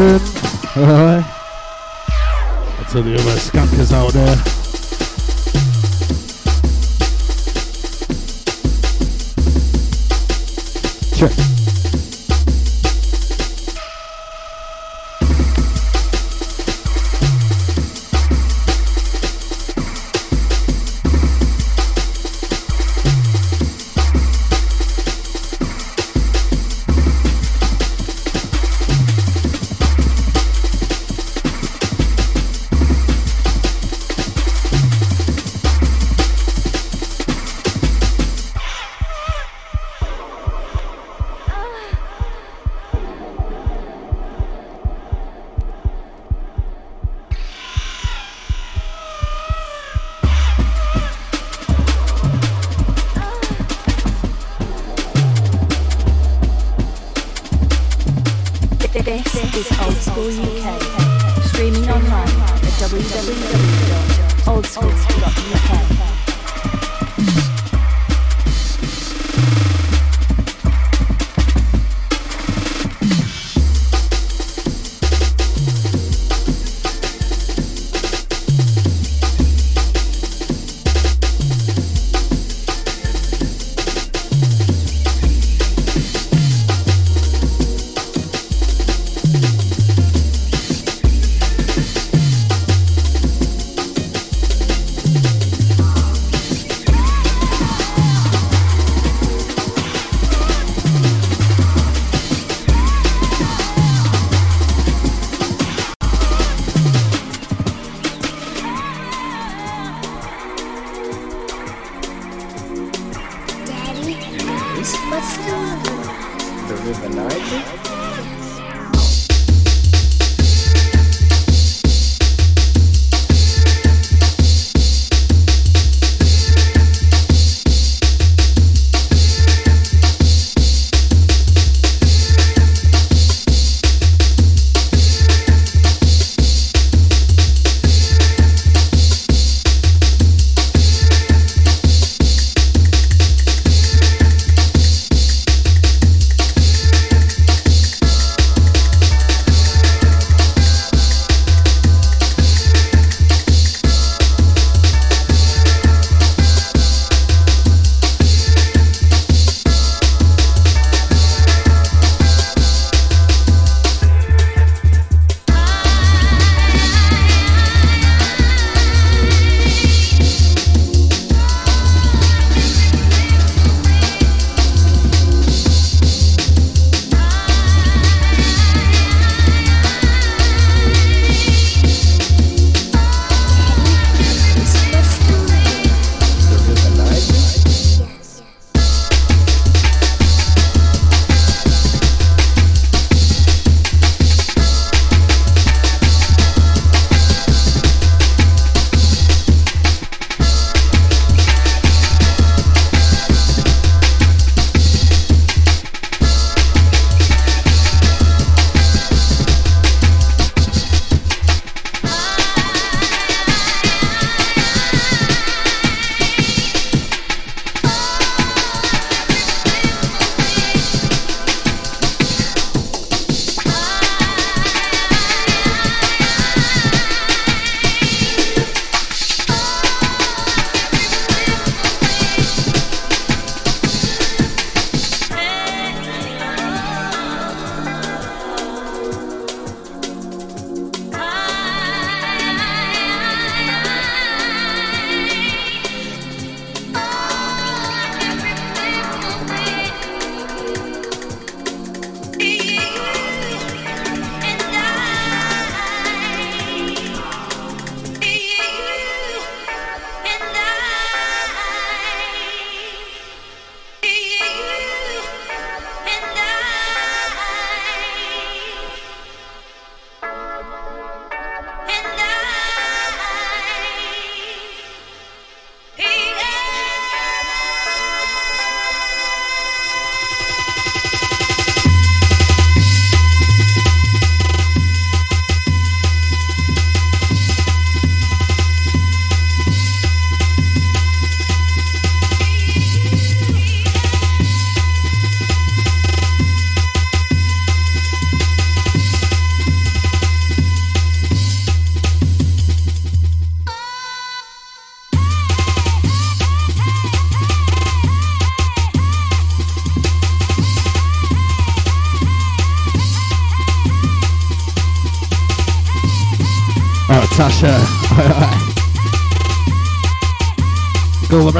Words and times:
the 0.00 0.29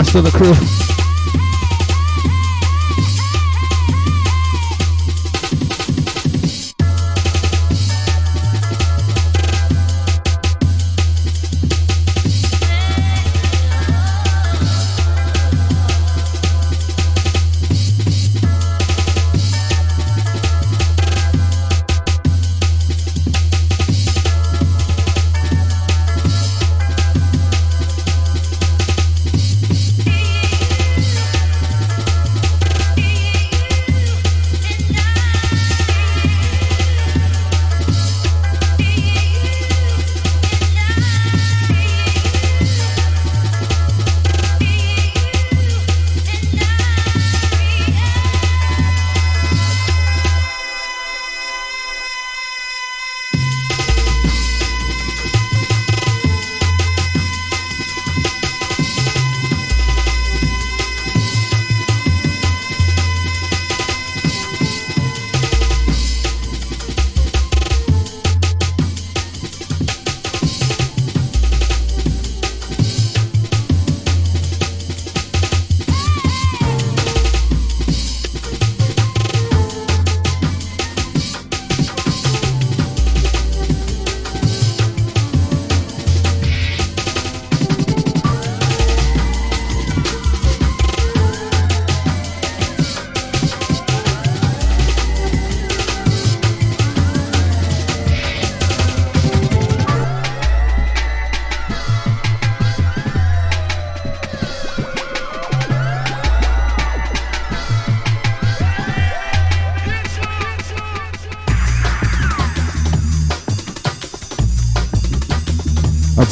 rest 0.01 0.15
of 0.15 0.25
the 0.25 0.31
crew. 0.31 1.00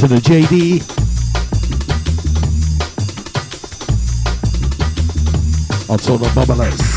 To 0.08 0.14
the 0.14 0.20
JD. 0.20 0.80
Also 5.90 6.16
the 6.16 6.26
bubblers. 6.28 6.87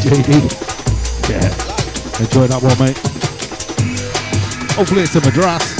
JD. 0.00 1.28
Yeah. 1.28 2.20
Enjoy 2.20 2.46
that 2.46 2.62
one, 2.62 2.78
mate. 2.78 2.96
Hopefully 4.76 5.02
it's 5.02 5.14
a 5.14 5.20
Madras. 5.20 5.76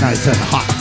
Nice 0.00 0.26
and 0.28 0.36
hot. 0.36 0.71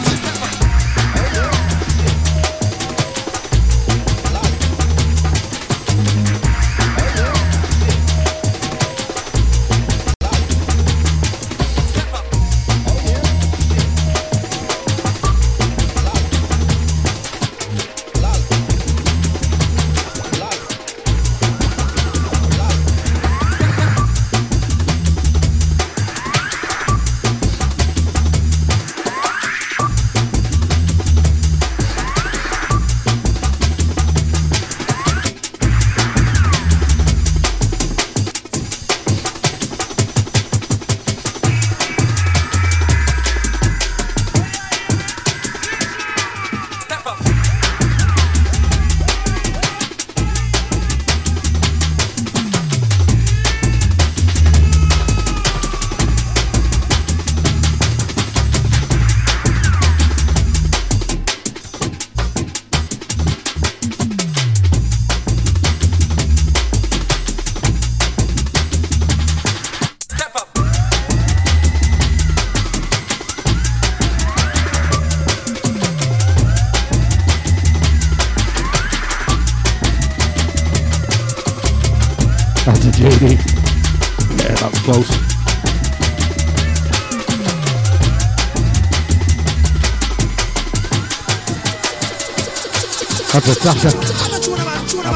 I'm 93.72 93.78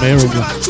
hearing. 0.01 0.64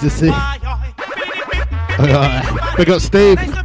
To 0.00 0.06
ecstasy. 0.06 0.30
Big 2.76 2.88
up 2.90 3.00
Steve. 3.02 3.59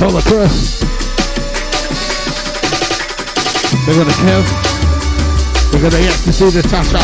Solar 0.00 0.22
Press. 0.22 0.82
We're 3.86 3.98
gonna 3.98 4.14
kill. 4.14 4.42
We're 5.74 5.90
gonna 5.90 6.02
get 6.02 6.16
to 6.24 6.32
see 6.32 6.48
the 6.48 6.62
Tasha. 6.62 7.02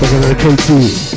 We're 0.00 0.20
gonna 0.20 0.56
go. 0.56 1.07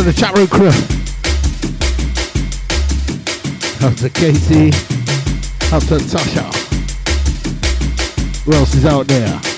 To 0.00 0.06
the 0.06 0.12
chat 0.12 0.34
room 0.34 0.46
crew. 0.46 0.68
Out 3.86 3.96
to 3.98 4.08
Katie. 4.08 4.68
Out 5.74 5.82
to 5.88 5.98
Tasha. 5.98 6.46
Who 8.44 8.52
else 8.52 8.74
is 8.74 8.86
out 8.86 9.06
there? 9.08 9.49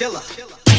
killer. 0.00 0.69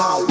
Industrial 0.00 0.29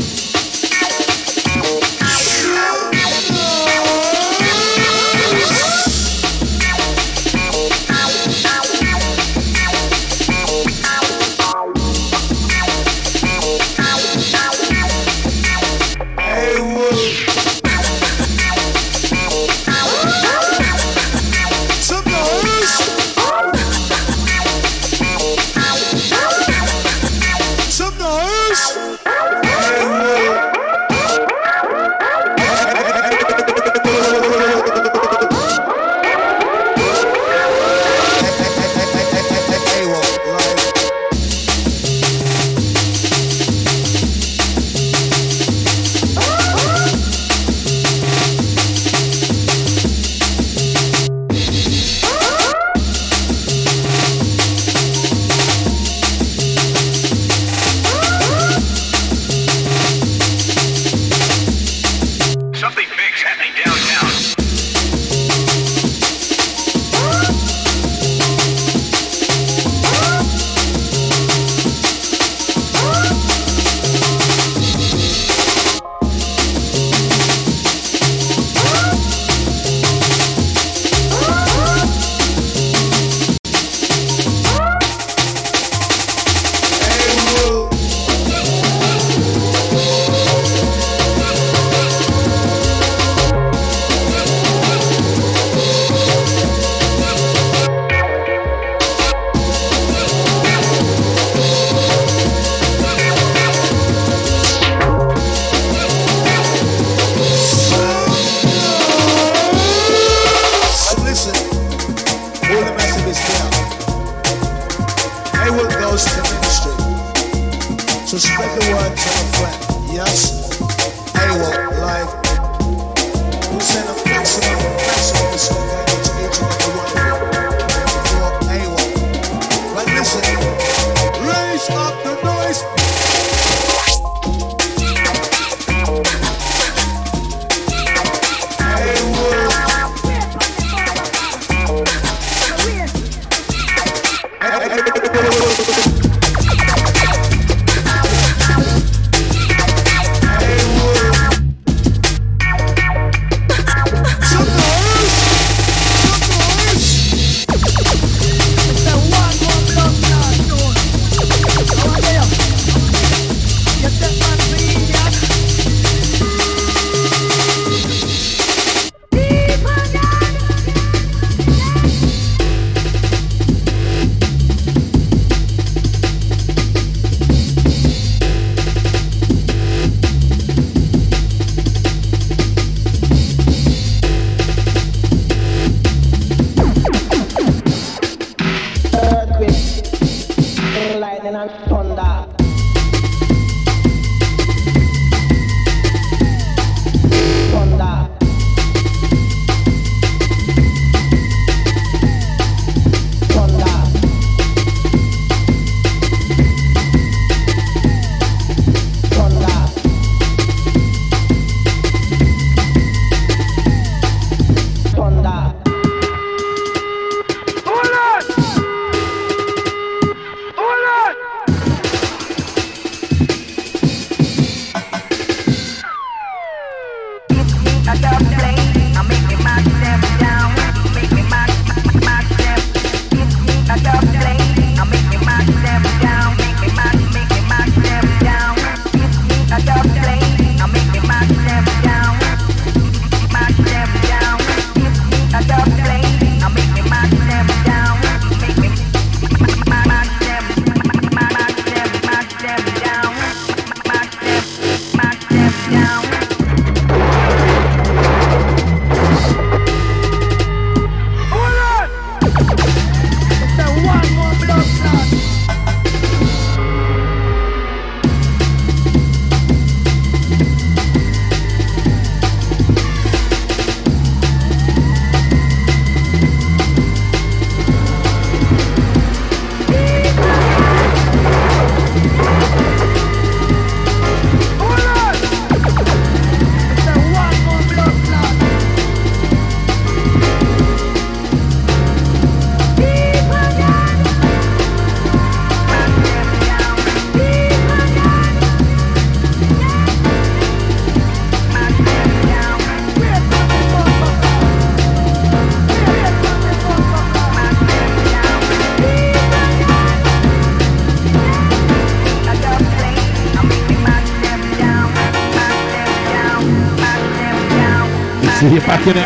You 318.59 318.65
back 318.65 318.87
in 318.87 318.97
it. 318.97 319.05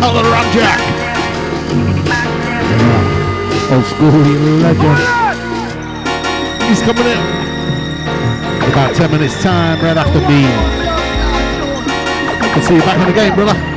Oh, 0.00 0.12
the 0.14 0.22
run 0.22 0.46
jack. 0.52 0.78
Yeah. 2.78 3.74
Old 3.74 3.84
school 3.86 4.10
legend. 4.62 4.98
He's 6.68 6.82
coming 6.82 7.06
in. 7.06 7.18
About 8.70 8.94
10 8.94 9.10
minutes 9.10 9.42
time, 9.42 9.80
right 9.82 9.96
after 9.96 10.20
me. 10.20 10.46
I'll 12.54 12.62
see 12.62 12.74
you 12.76 12.82
back 12.82 13.00
in 13.00 13.06
the 13.08 13.12
game, 13.12 13.34
brother. 13.34 13.75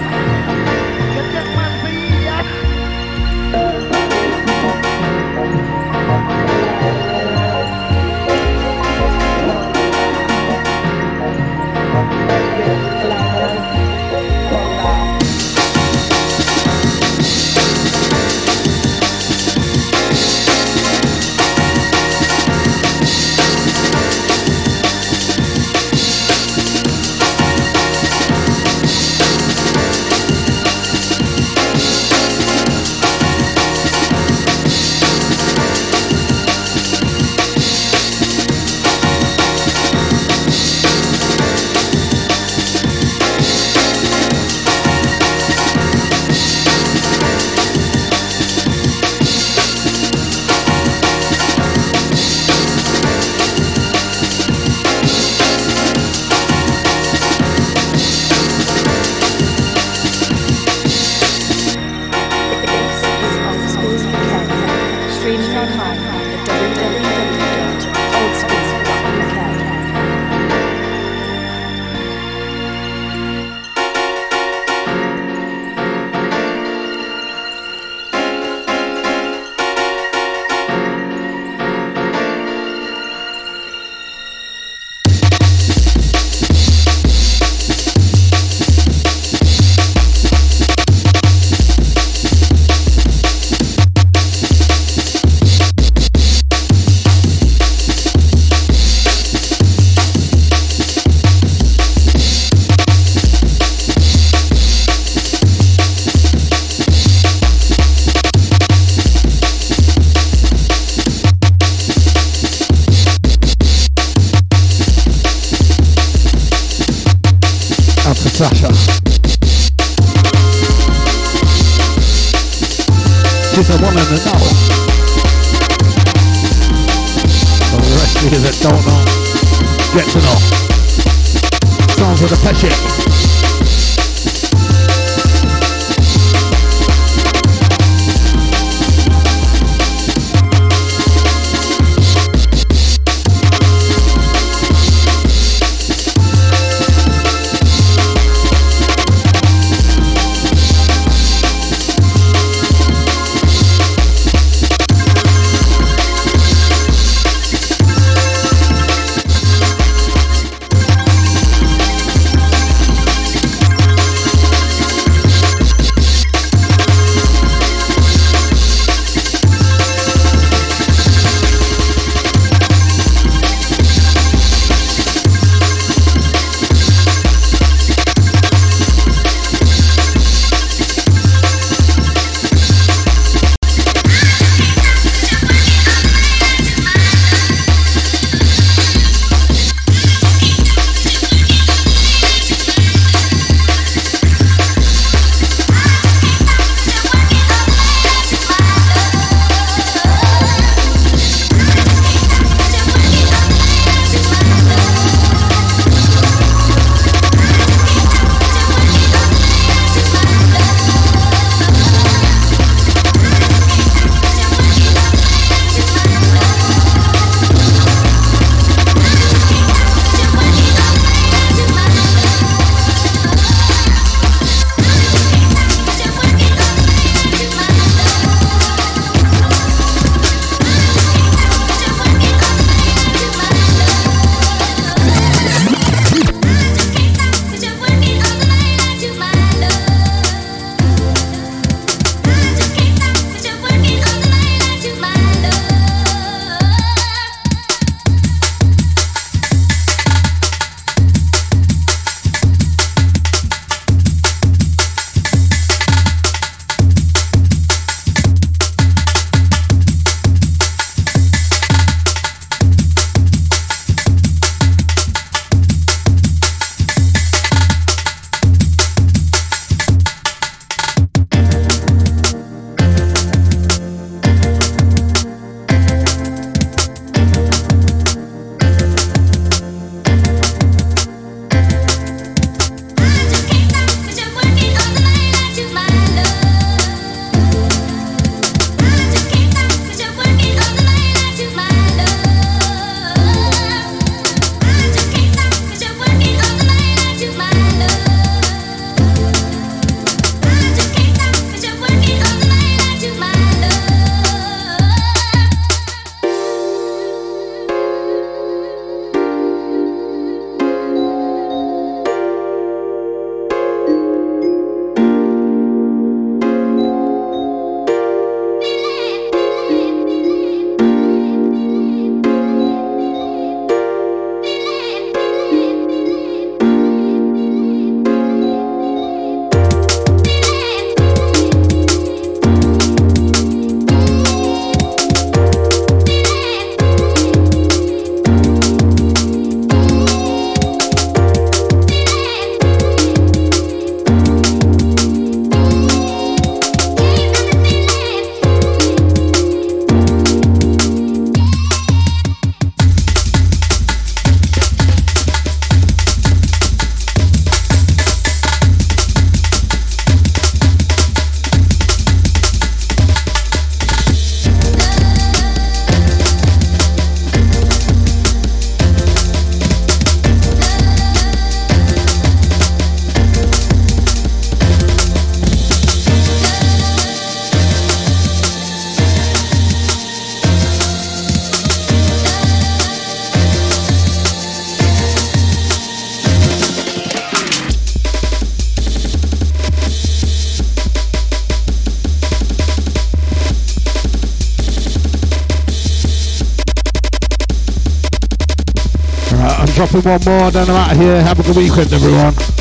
Dropping 399.90 400.10
one 400.10 400.42
more, 400.42 400.52
then 400.52 400.70
I'm 400.70 400.76
out 400.76 400.92
of 400.92 400.98
here. 400.98 401.22
Have 401.22 401.40
a 401.40 401.44
good 401.44 401.58
weekend, 401.58 401.92
everyone. 401.94 402.59